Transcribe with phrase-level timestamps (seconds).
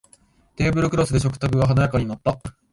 [0.55, 2.33] テーブルクロスで食卓が華やかになった